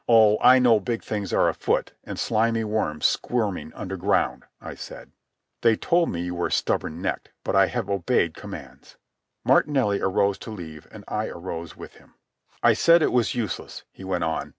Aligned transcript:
"Oh, 0.09 0.39
I 0.41 0.57
know 0.57 0.79
big 0.79 1.03
things 1.03 1.31
are 1.31 1.47
afoot 1.47 1.93
and 2.03 2.17
slimy 2.17 2.63
worms 2.63 3.05
squirming 3.05 3.71
underground," 3.75 4.45
I 4.59 4.73
said. 4.73 5.11
"They 5.61 5.75
told 5.75 6.09
me 6.09 6.21
you 6.23 6.33
were 6.33 6.49
stubborn 6.49 7.03
necked, 7.03 7.29
but 7.43 7.55
I 7.55 7.67
have 7.67 7.87
obeyed 7.87 8.33
commands." 8.33 8.97
Martinelli 9.43 10.01
arose 10.01 10.39
to 10.39 10.49
leave, 10.49 10.87
and 10.91 11.03
I 11.07 11.27
arose 11.27 11.75
with 11.77 11.97
him. 11.97 12.15
"I 12.63 12.73
said 12.73 13.03
it 13.03 13.11
was 13.11 13.35
useless," 13.35 13.83
he 13.91 14.03
went 14.03 14.23
on. 14.23 14.49